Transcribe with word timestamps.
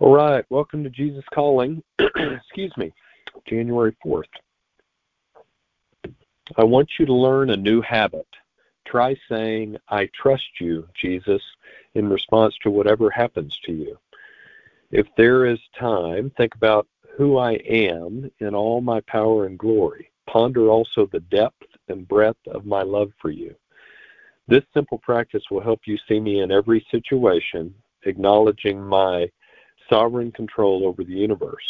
All 0.00 0.14
right, 0.14 0.44
welcome 0.48 0.84
to 0.84 0.90
Jesus 0.90 1.24
Calling. 1.34 1.82
Excuse 1.98 2.72
me, 2.76 2.92
January 3.48 3.96
4th. 4.06 4.22
I 6.56 6.62
want 6.62 6.88
you 7.00 7.06
to 7.06 7.12
learn 7.12 7.50
a 7.50 7.56
new 7.56 7.82
habit. 7.82 8.28
Try 8.86 9.16
saying, 9.28 9.76
I 9.88 10.08
trust 10.14 10.60
you, 10.60 10.86
Jesus, 10.94 11.42
in 11.94 12.08
response 12.08 12.54
to 12.62 12.70
whatever 12.70 13.10
happens 13.10 13.58
to 13.64 13.72
you. 13.72 13.98
If 14.92 15.08
there 15.16 15.46
is 15.46 15.58
time, 15.76 16.30
think 16.36 16.54
about 16.54 16.86
who 17.16 17.38
I 17.38 17.54
am 17.54 18.30
in 18.38 18.54
all 18.54 18.80
my 18.80 19.00
power 19.00 19.46
and 19.46 19.58
glory. 19.58 20.12
Ponder 20.28 20.68
also 20.68 21.06
the 21.06 21.20
depth 21.20 21.66
and 21.88 22.06
breadth 22.06 22.46
of 22.46 22.64
my 22.64 22.82
love 22.82 23.10
for 23.20 23.30
you. 23.30 23.52
This 24.46 24.62
simple 24.72 24.98
practice 24.98 25.42
will 25.50 25.60
help 25.60 25.80
you 25.86 25.98
see 26.08 26.20
me 26.20 26.42
in 26.42 26.52
every 26.52 26.86
situation, 26.88 27.74
acknowledging 28.04 28.80
my 28.80 29.28
sovereign 29.88 30.32
control 30.32 30.86
over 30.86 31.04
the 31.04 31.12
universe. 31.12 31.64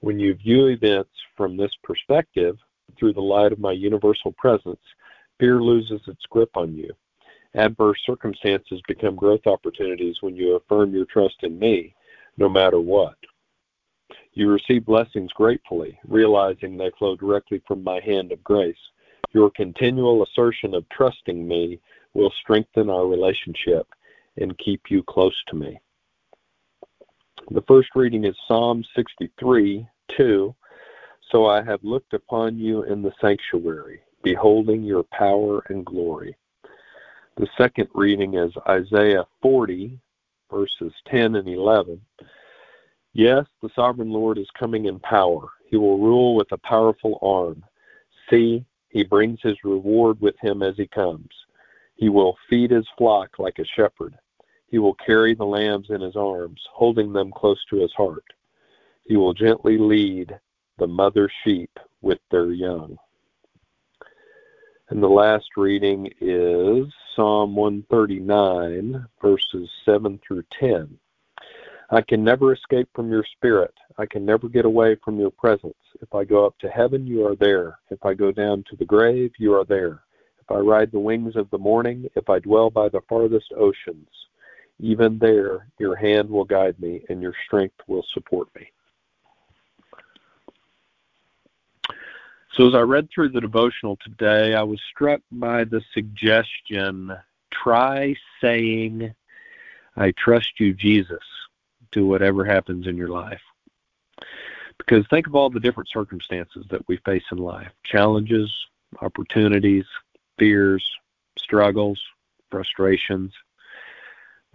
When 0.00 0.18
you 0.18 0.34
view 0.34 0.66
events 0.66 1.10
from 1.36 1.56
this 1.56 1.72
perspective, 1.82 2.56
through 2.98 3.14
the 3.14 3.20
light 3.20 3.52
of 3.52 3.58
my 3.58 3.72
universal 3.72 4.32
presence, 4.32 4.80
fear 5.38 5.60
loses 5.62 6.00
its 6.06 6.24
grip 6.30 6.50
on 6.56 6.74
you. 6.74 6.90
Adverse 7.54 8.00
circumstances 8.04 8.80
become 8.88 9.14
growth 9.14 9.46
opportunities 9.46 10.16
when 10.20 10.34
you 10.34 10.56
affirm 10.56 10.92
your 10.92 11.06
trust 11.06 11.36
in 11.42 11.58
me, 11.58 11.94
no 12.36 12.48
matter 12.48 12.80
what. 12.80 13.16
You 14.32 14.50
receive 14.50 14.84
blessings 14.84 15.32
gratefully, 15.32 15.98
realizing 16.08 16.76
they 16.76 16.90
flow 16.98 17.16
directly 17.16 17.62
from 17.66 17.84
my 17.84 18.00
hand 18.00 18.32
of 18.32 18.42
grace. 18.42 18.76
Your 19.32 19.50
continual 19.50 20.24
assertion 20.24 20.74
of 20.74 20.88
trusting 20.88 21.46
me 21.46 21.80
will 22.14 22.32
strengthen 22.42 22.90
our 22.90 23.06
relationship 23.06 23.86
and 24.36 24.58
keep 24.58 24.82
you 24.90 25.02
close 25.04 25.40
to 25.48 25.56
me. 25.56 25.78
The 27.50 27.62
first 27.68 27.90
reading 27.94 28.24
is 28.24 28.34
Psalm 28.48 28.82
63 28.96 29.86
2. 30.16 30.54
So 31.30 31.46
I 31.46 31.62
have 31.62 31.82
looked 31.82 32.14
upon 32.14 32.58
you 32.58 32.84
in 32.84 33.02
the 33.02 33.12
sanctuary, 33.20 34.00
beholding 34.22 34.82
your 34.82 35.02
power 35.04 35.62
and 35.68 35.84
glory. 35.84 36.36
The 37.36 37.48
second 37.58 37.88
reading 37.94 38.34
is 38.34 38.52
Isaiah 38.68 39.26
40, 39.42 39.98
verses 40.50 40.92
10 41.10 41.34
and 41.34 41.48
11. 41.48 42.00
Yes, 43.12 43.44
the 43.60 43.70
sovereign 43.74 44.10
Lord 44.10 44.38
is 44.38 44.48
coming 44.58 44.86
in 44.86 44.98
power. 45.00 45.48
He 45.66 45.76
will 45.76 45.98
rule 45.98 46.36
with 46.36 46.50
a 46.52 46.58
powerful 46.58 47.18
arm. 47.20 47.62
See, 48.30 48.64
he 48.88 49.04
brings 49.04 49.40
his 49.42 49.56
reward 49.64 50.18
with 50.20 50.34
him 50.40 50.62
as 50.62 50.76
he 50.76 50.86
comes. 50.86 51.28
He 51.96 52.08
will 52.08 52.36
feed 52.48 52.70
his 52.70 52.86
flock 52.96 53.38
like 53.38 53.58
a 53.58 53.64
shepherd. 53.76 54.16
He 54.74 54.80
will 54.80 54.94
carry 54.94 55.36
the 55.36 55.44
lambs 55.44 55.90
in 55.90 56.00
his 56.00 56.16
arms, 56.16 56.60
holding 56.72 57.12
them 57.12 57.30
close 57.30 57.64
to 57.70 57.76
his 57.76 57.92
heart. 57.92 58.24
He 59.04 59.16
will 59.16 59.32
gently 59.32 59.78
lead 59.78 60.36
the 60.78 60.88
mother 60.88 61.30
sheep 61.44 61.70
with 62.02 62.18
their 62.32 62.50
young. 62.50 62.98
And 64.88 65.00
the 65.00 65.06
last 65.06 65.46
reading 65.56 66.10
is 66.20 66.92
Psalm 67.14 67.54
139, 67.54 69.06
verses 69.22 69.70
7 69.84 70.18
through 70.26 70.42
10. 70.58 70.98
I 71.90 72.00
can 72.00 72.24
never 72.24 72.52
escape 72.52 72.88
from 72.96 73.12
your 73.12 73.24
spirit. 73.36 73.74
I 73.96 74.06
can 74.06 74.26
never 74.26 74.48
get 74.48 74.64
away 74.64 74.96
from 75.04 75.20
your 75.20 75.30
presence. 75.30 75.78
If 76.02 76.12
I 76.16 76.24
go 76.24 76.44
up 76.44 76.58
to 76.58 76.68
heaven, 76.68 77.06
you 77.06 77.24
are 77.28 77.36
there. 77.36 77.78
If 77.90 78.04
I 78.04 78.14
go 78.14 78.32
down 78.32 78.64
to 78.70 78.76
the 78.76 78.84
grave, 78.84 79.30
you 79.38 79.54
are 79.54 79.64
there. 79.64 80.02
If 80.40 80.50
I 80.50 80.58
ride 80.58 80.90
the 80.90 80.98
wings 80.98 81.36
of 81.36 81.48
the 81.50 81.58
morning, 81.58 82.08
if 82.16 82.28
I 82.28 82.40
dwell 82.40 82.70
by 82.70 82.88
the 82.88 83.02
farthest 83.08 83.52
oceans, 83.56 84.08
even 84.80 85.18
there 85.18 85.68
your 85.78 85.94
hand 85.94 86.28
will 86.28 86.44
guide 86.44 86.78
me 86.80 87.04
and 87.08 87.22
your 87.22 87.34
strength 87.46 87.76
will 87.86 88.04
support 88.12 88.48
me. 88.54 88.70
So, 92.54 92.68
as 92.68 92.74
I 92.74 92.80
read 92.80 93.08
through 93.10 93.30
the 93.30 93.40
devotional 93.40 93.96
today, 93.96 94.54
I 94.54 94.62
was 94.62 94.80
struck 94.88 95.20
by 95.32 95.64
the 95.64 95.82
suggestion 95.92 97.12
try 97.50 98.14
saying, 98.40 99.12
I 99.96 100.12
trust 100.12 100.60
you, 100.60 100.72
Jesus, 100.72 101.24
to 101.92 102.06
whatever 102.06 102.44
happens 102.44 102.86
in 102.86 102.96
your 102.96 103.08
life. 103.08 103.40
Because 104.78 105.06
think 105.08 105.26
of 105.26 105.34
all 105.34 105.50
the 105.50 105.60
different 105.60 105.88
circumstances 105.88 106.66
that 106.70 106.86
we 106.88 106.96
face 106.98 107.24
in 107.32 107.38
life 107.38 107.72
challenges, 107.84 108.52
opportunities, 109.00 109.86
fears, 110.38 110.88
struggles, 111.38 112.00
frustrations. 112.50 113.32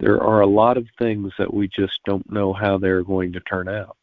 There 0.00 0.22
are 0.22 0.40
a 0.40 0.46
lot 0.46 0.78
of 0.78 0.86
things 0.98 1.30
that 1.38 1.52
we 1.52 1.68
just 1.68 2.00
don't 2.06 2.28
know 2.30 2.54
how 2.54 2.78
they're 2.78 3.04
going 3.04 3.32
to 3.34 3.40
turn 3.40 3.68
out. 3.68 3.96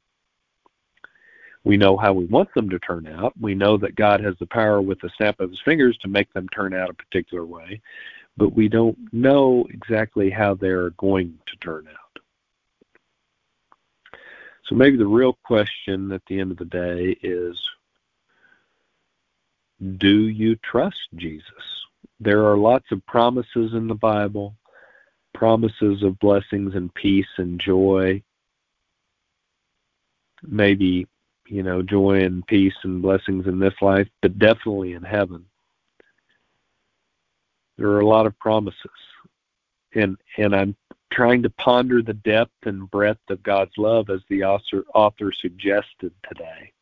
We 1.64 1.76
know 1.76 1.98
how 1.98 2.14
we 2.14 2.26
want 2.26 2.54
them 2.54 2.70
to 2.70 2.80
turn 2.80 3.08
out. 3.08 3.34
We 3.42 3.56
know 3.56 3.78
that 3.78 3.96
God 3.96 4.24
has 4.24 4.36
the 4.40 4.46
power 4.46 4.80
with 4.80 5.02
the 5.02 5.10
snap 5.18 5.40
of 5.40 5.50
his 5.50 5.60
fingers 5.66 5.98
to 5.98 6.08
make 6.08 6.32
them 6.34 6.48
turn 6.50 6.74
out 6.74 6.92
a 6.92 6.94
particular 6.94 7.46
way, 7.46 7.82
but 8.38 8.54
we 8.54 8.70
don't 8.70 8.98
know 9.12 9.66
exactly 9.72 10.30
how 10.30 10.54
they're 10.54 10.92
going 10.92 11.38
to 11.48 11.58
turn 11.58 11.88
out. 11.88 12.22
So 14.68 14.76
maybe 14.76 14.98
the 14.98 15.08
real 15.08 15.34
question 15.44 16.12
at 16.12 16.22
the 16.28 16.40
end 16.40 16.52
of 16.52 16.58
the 16.58 16.66
day 16.66 17.18
is 17.24 17.60
do 19.98 20.28
you 20.28 20.56
trust 20.58 21.00
Jesus? 21.16 21.44
There 22.20 22.46
are 22.46 22.58
lots 22.58 22.86
of 22.92 23.06
promises 23.08 23.74
in 23.74 23.88
the 23.88 23.96
Bible, 23.96 24.56
promises 25.38 26.02
of 26.02 26.18
blessings 26.18 26.74
and 26.74 26.92
peace 26.96 27.28
and 27.38 27.60
joy. 27.60 28.22
Maybe 30.42 31.08
you 31.48 31.64
know, 31.64 31.82
joy 31.82 32.24
and 32.24 32.46
peace 32.48 32.74
and 32.84 33.02
blessings 33.02 33.48
in 33.48 33.60
this 33.60 33.74
life, 33.82 34.08
but 34.22 34.38
definitely 34.38 34.94
in 34.94 35.04
heaven. 35.04 35.46
There 37.78 37.90
are 37.90 38.02
a 38.02 38.08
lot 38.08 38.26
of 38.26 38.38
promises. 38.40 38.82
And 39.96 40.18
and 40.38 40.56
I'm 40.56 40.76
trying 41.14 41.42
to 41.44 41.50
ponder 41.52 42.02
the 42.02 42.14
depth 42.14 42.66
and 42.66 42.90
breadth 42.92 43.30
of 43.30 43.42
God's 43.44 43.72
love 43.78 44.10
as 44.10 44.20
the 44.30 44.44
author, 44.44 44.84
author 44.94 45.32
suggested 45.42 46.12
today. 46.28 46.74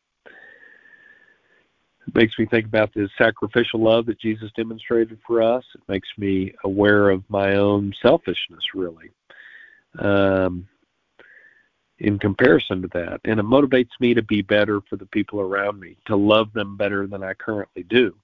Makes 2.16 2.38
me 2.38 2.46
think 2.46 2.64
about 2.64 2.94
the 2.94 3.10
sacrificial 3.18 3.78
love 3.78 4.06
that 4.06 4.18
Jesus 4.18 4.50
demonstrated 4.56 5.18
for 5.26 5.42
us. 5.42 5.62
It 5.74 5.82
makes 5.86 6.08
me 6.16 6.54
aware 6.64 7.10
of 7.10 7.22
my 7.28 7.56
own 7.56 7.92
selfishness, 8.00 8.64
really. 8.74 9.10
Um, 9.98 10.66
in 11.98 12.18
comparison 12.18 12.80
to 12.80 12.88
that. 12.94 13.20
And 13.26 13.38
it 13.38 13.44
motivates 13.44 13.90
me 14.00 14.14
to 14.14 14.22
be 14.22 14.40
better 14.40 14.80
for 14.88 14.96
the 14.96 15.04
people 15.04 15.40
around 15.40 15.78
me, 15.78 15.98
to 16.06 16.16
love 16.16 16.50
them 16.54 16.78
better 16.78 17.06
than 17.06 17.22
I 17.22 17.34
currently 17.34 17.82
do. 17.82 18.14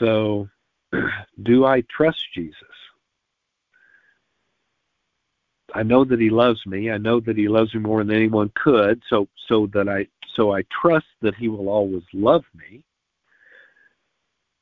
So, 0.00 0.48
do 1.44 1.64
I 1.64 1.82
trust 1.82 2.24
Jesus? 2.34 2.67
I 5.74 5.82
know 5.82 6.04
that 6.04 6.20
he 6.20 6.30
loves 6.30 6.64
me. 6.66 6.90
I 6.90 6.98
know 6.98 7.20
that 7.20 7.36
he 7.36 7.48
loves 7.48 7.74
me 7.74 7.80
more 7.80 8.02
than 8.02 8.14
anyone 8.14 8.50
could, 8.54 9.02
so 9.08 9.28
so 9.46 9.66
that 9.74 9.88
I 9.88 10.06
so 10.34 10.52
I 10.52 10.62
trust 10.70 11.06
that 11.20 11.34
he 11.34 11.48
will 11.48 11.68
always 11.68 12.04
love 12.12 12.44
me. 12.54 12.84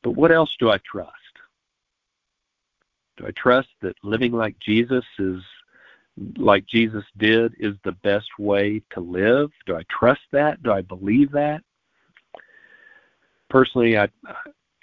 But 0.02 0.12
what 0.12 0.32
else 0.32 0.54
do 0.58 0.70
I 0.70 0.78
trust? 0.78 1.12
Do 3.16 3.26
I 3.26 3.30
trust 3.32 3.68
that 3.82 3.96
living 4.02 4.32
like 4.32 4.58
Jesus 4.58 5.04
is 5.18 5.42
like 6.36 6.66
Jesus 6.66 7.04
did 7.18 7.54
is 7.58 7.74
the 7.84 7.92
best 7.92 8.28
way 8.38 8.82
to 8.90 9.00
live? 9.00 9.50
Do 9.66 9.76
I 9.76 9.82
trust 9.90 10.22
that? 10.32 10.62
Do 10.62 10.72
I 10.72 10.80
believe 10.80 11.30
that? 11.32 11.62
Personally, 13.48 13.96
I 13.96 14.08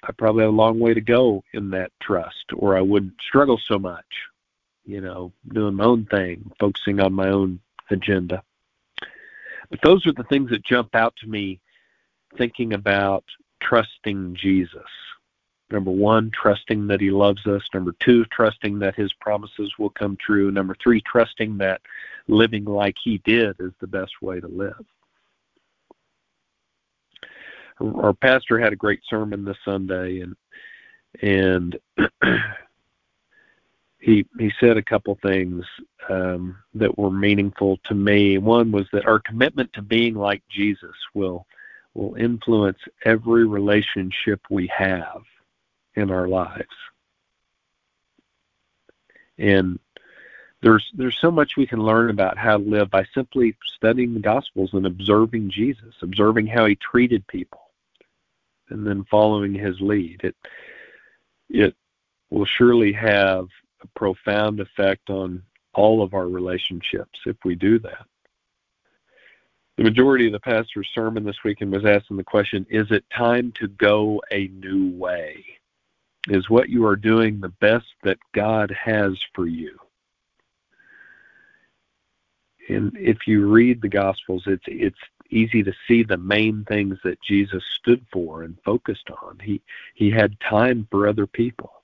I 0.04 0.12
probably 0.18 0.44
have 0.44 0.54
a 0.54 0.56
long 0.56 0.80
way 0.80 0.94
to 0.94 1.02
go 1.02 1.44
in 1.54 1.70
that 1.72 1.92
trust, 2.02 2.46
or 2.56 2.78
I 2.78 2.82
wouldn't 2.82 3.14
struggle 3.28 3.60
so 3.68 3.80
much, 3.80 4.06
you 4.86 5.02
know, 5.02 5.32
doing 5.54 5.76
my 5.76 5.86
own 5.86 6.06
thing, 6.06 6.52
focusing 6.60 7.00
on 7.00 7.14
my 7.14 7.30
own 7.30 7.60
agenda. 7.90 8.44
But 9.70 9.80
those 9.84 10.06
are 10.06 10.14
the 10.14 10.26
things 10.26 10.50
that 10.52 10.64
jump 10.64 10.96
out 10.96 11.16
to 11.18 11.28
me 11.28 11.60
thinking 12.38 12.74
about 12.74 13.24
trusting 13.62 14.36
Jesus. 14.36 14.82
Number 15.72 15.92
one, 15.92 16.30
trusting 16.32 16.88
that 16.88 17.02
He 17.02 17.10
loves 17.10 17.48
us. 17.48 17.64
Number 17.74 17.96
two, 18.00 18.26
trusting 18.26 18.80
that 18.80 18.96
His 18.96 19.12
promises 19.14 19.72
will 19.80 19.90
come 19.90 20.18
true. 20.18 20.52
Number 20.52 20.76
three, 20.82 21.02
trusting 21.02 21.58
that 21.58 21.82
living 22.28 22.66
like 22.66 22.96
He 23.04 23.20
did 23.20 23.56
is 23.60 23.72
the 23.80 23.88
best 23.88 24.22
way 24.22 24.40
to 24.40 24.48
live. 24.48 24.86
Our 27.80 28.14
pastor 28.14 28.60
had 28.60 28.74
a 28.74 28.78
great 28.78 29.02
sermon 29.10 29.44
this 29.44 29.58
Sunday, 29.66 30.20
and 30.20 30.36
and 31.22 31.80
he 34.04 34.26
he 34.38 34.52
said 34.60 34.76
a 34.76 34.84
couple 34.84 35.18
things 35.22 35.64
um, 36.10 36.58
that 36.74 36.98
were 36.98 37.10
meaningful 37.10 37.78
to 37.86 37.94
me. 37.94 38.38
One 38.38 38.70
was 38.70 38.86
that 38.92 39.08
our 39.08 39.20
commitment 39.20 39.72
to 39.74 39.82
being 39.82 40.14
like 40.14 40.44
Jesus 40.50 40.96
will 41.14 41.48
will 41.94 42.16
influence 42.16 42.80
every 43.06 43.48
relationship 43.48 44.42
we 44.50 44.68
have 44.76 45.22
in 45.96 46.12
our 46.12 46.28
lives. 46.28 46.76
And 49.38 49.80
there's 50.62 50.92
there's 50.94 51.18
so 51.22 51.32
much 51.32 51.56
we 51.56 51.66
can 51.66 51.80
learn 51.80 52.10
about 52.10 52.38
how 52.38 52.58
to 52.58 52.64
live 52.64 52.90
by 52.90 53.06
simply 53.14 53.56
studying 53.78 54.14
the 54.14 54.20
gospels 54.20 54.72
and 54.74 54.86
observing 54.86 55.50
Jesus, 55.50 55.96
observing 56.02 56.48
how 56.48 56.66
he 56.66 56.76
treated 56.76 57.26
people 57.28 57.62
and 58.68 58.86
then 58.86 59.06
following 59.06 59.54
his 59.54 59.80
lead. 59.80 60.20
It 60.26 60.36
it 61.50 61.74
will 62.30 62.46
surely 62.46 62.92
have 62.92 63.48
a 63.84 64.00
profound 64.00 64.60
effect 64.60 65.10
on 65.10 65.44
all 65.74 66.02
of 66.04 66.14
our 66.14 66.28
relationships 66.28 67.20
if 67.26 67.38
we 67.44 67.56
do 67.56 67.80
that. 67.80 68.06
The 69.78 69.84
majority 69.84 70.28
of 70.28 70.34
the 70.34 70.40
pastor's 70.40 70.90
sermon 70.94 71.24
this 71.24 71.44
weekend 71.44 71.72
was 71.72 71.86
asking 71.86 72.18
the 72.18 72.24
question 72.24 72.66
Is 72.70 72.92
it 72.92 73.04
time 73.16 73.52
to 73.60 73.68
go 73.68 74.22
a 74.32 74.48
new 74.50 74.90
way? 74.90 75.44
Is 76.30 76.50
what 76.50 76.70
you 76.70 76.86
are 76.86 76.96
doing 76.96 77.40
the 77.40 77.50
best 77.50 77.88
that 78.04 78.20
God 78.34 78.72
has 78.72 79.18
for 79.34 79.48
you? 79.48 79.78
And 82.70 82.96
if 82.98 83.28
you 83.28 83.48
read 83.48 83.82
the 83.82 83.90
Gospels, 83.90 84.44
it's 84.46 84.64
it's 84.68 85.00
easy 85.30 85.64
to 85.64 85.74
see 85.88 86.04
the 86.04 86.18
main 86.18 86.64
things 86.66 86.98
that 87.04 87.22
Jesus 87.22 87.64
stood 87.80 88.06
for 88.12 88.44
and 88.44 88.58
focused 88.64 89.10
on. 89.10 89.40
He 89.40 89.62
he 89.96 90.12
had 90.12 90.40
time 90.40 90.88
for 90.92 91.08
other 91.08 91.28
people. 91.28 91.83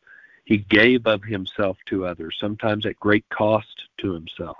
He 0.50 0.58
gave 0.58 1.06
of 1.06 1.24
himself 1.24 1.78
to 1.86 2.08
others, 2.08 2.36
sometimes 2.40 2.88
at 2.88 3.00
great 3.00 3.30
cost 3.30 3.84
to 4.00 4.14
himself. 4.14 4.58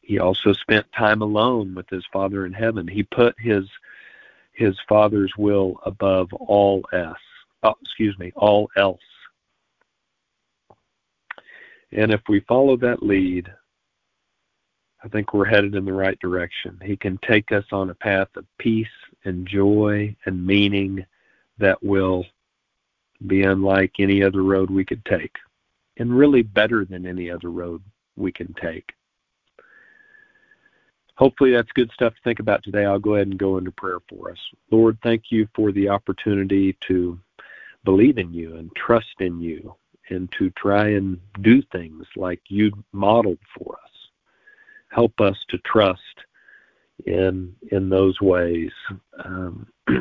He, 0.00 0.18
also 0.18 0.54
spent 0.54 0.90
time 0.92 1.20
alone 1.20 1.74
with 1.74 1.90
his 1.90 2.06
Father 2.10 2.46
in 2.46 2.54
heaven. 2.54 2.88
He 2.88 3.02
put 3.02 3.38
his 3.38 3.68
his 4.52 4.74
Father's 4.88 5.36
will 5.36 5.78
above 5.84 6.32
all 6.32 6.86
else. 6.90 7.18
Oh, 7.62 7.74
excuse 7.82 8.18
me, 8.18 8.32
all 8.34 8.70
else. 8.78 9.02
And 11.92 12.10
if 12.10 12.22
we 12.26 12.40
follow 12.40 12.78
that 12.78 13.02
lead, 13.02 13.52
I 15.04 15.08
think 15.08 15.34
we're 15.34 15.44
headed 15.44 15.74
in 15.74 15.84
the 15.84 15.92
right 15.92 16.18
direction. 16.18 16.80
He 16.82 16.96
can 16.96 17.18
take 17.18 17.52
us 17.52 17.66
on 17.72 17.90
a 17.90 17.94
path 17.94 18.28
of 18.36 18.46
peace 18.56 18.86
and 19.26 19.46
joy 19.46 20.16
and 20.24 20.46
meaning 20.46 21.04
that 21.58 21.82
will 21.84 22.24
be 23.26 23.42
unlike 23.42 23.92
any 23.98 24.22
other 24.22 24.42
road 24.42 24.70
we 24.70 24.84
could 24.84 25.04
take, 25.04 25.34
and 25.98 26.16
really 26.16 26.42
better 26.42 26.84
than 26.84 27.06
any 27.06 27.30
other 27.30 27.50
road 27.50 27.82
we 28.16 28.32
can 28.32 28.54
take. 28.54 28.92
Hopefully, 31.16 31.52
that's 31.52 31.72
good 31.74 31.90
stuff 31.92 32.14
to 32.14 32.20
think 32.24 32.40
about 32.40 32.62
today. 32.62 32.84
I'll 32.84 32.98
go 32.98 33.14
ahead 33.14 33.28
and 33.28 33.38
go 33.38 33.56
into 33.56 33.70
prayer 33.72 34.00
for 34.08 34.30
us. 34.30 34.38
Lord, 34.70 34.98
thank 35.02 35.24
you 35.30 35.48
for 35.54 35.72
the 35.72 35.88
opportunity 35.88 36.76
to 36.88 37.18
believe 37.84 38.18
in 38.18 38.32
you 38.32 38.56
and 38.56 38.70
trust 38.76 39.20
in 39.20 39.40
you 39.40 39.74
and 40.10 40.30
to 40.32 40.50
try 40.50 40.88
and 40.90 41.18
do 41.40 41.62
things 41.72 42.04
like 42.16 42.40
you 42.48 42.70
modeled 42.92 43.38
for 43.56 43.76
us 43.82 43.86
help 44.96 45.20
us 45.20 45.36
to 45.48 45.58
trust 45.58 46.00
in 47.06 47.54
in 47.70 47.88
those 47.88 48.18
ways 48.20 48.70
um, 49.24 49.66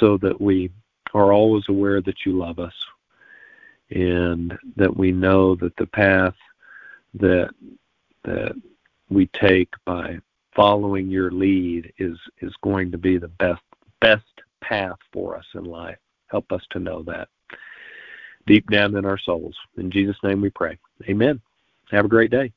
so 0.00 0.18
that 0.18 0.38
we 0.38 0.70
are 1.14 1.32
always 1.32 1.64
aware 1.68 2.00
that 2.02 2.24
you 2.24 2.32
love 2.32 2.58
us 2.58 2.74
and 3.90 4.56
that 4.76 4.96
we 4.96 5.12
know 5.12 5.54
that 5.56 5.76
the 5.76 5.86
path 5.86 6.34
that 7.14 7.50
that 8.24 8.54
we 9.08 9.26
take 9.28 9.72
by 9.84 10.18
following 10.54 11.08
your 11.08 11.30
lead 11.30 11.92
is 11.98 12.18
is 12.40 12.52
going 12.62 12.90
to 12.90 12.98
be 12.98 13.18
the 13.18 13.28
best 13.28 13.62
best 14.00 14.24
path 14.60 14.98
for 15.12 15.36
us 15.36 15.46
in 15.54 15.64
life. 15.64 15.98
Help 16.28 16.50
us 16.50 16.62
to 16.70 16.78
know 16.78 17.02
that 17.04 17.28
deep 18.46 18.68
down 18.70 18.96
in 18.96 19.04
our 19.04 19.18
souls. 19.18 19.56
In 19.76 19.90
jesus 19.90 20.16
name 20.22 20.40
we 20.40 20.50
pray. 20.50 20.76
Amen. 21.08 21.40
Have 21.90 22.04
a 22.04 22.08
great 22.08 22.30
day 22.30 22.52